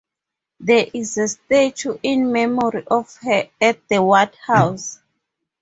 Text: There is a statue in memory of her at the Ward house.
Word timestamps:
There 0.59 0.87
is 0.95 1.15
a 1.19 1.27
statue 1.27 1.99
in 2.01 2.31
memory 2.31 2.83
of 2.89 3.15
her 3.17 3.49
at 3.61 3.87
the 3.87 4.01
Ward 4.01 4.33
house. 4.43 4.99